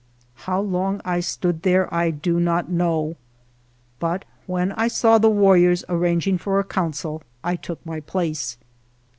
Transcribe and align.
How 0.49 0.59
long 0.59 0.99
I 1.05 1.19
stood 1.19 1.61
there 1.61 1.87
I 1.93 2.09
do 2.09 2.39
not 2.39 2.71
know, 2.71 3.17
but 3.99 4.25
when 4.47 4.71
I 4.71 4.87
saw 4.87 5.19
the 5.19 5.29
warriors 5.29 5.85
arranging 5.89 6.39
for 6.39 6.59
a 6.59 6.63
council 6.63 7.21
I 7.43 7.55
took 7.55 7.85
my 7.85 7.99
place. 7.99 8.57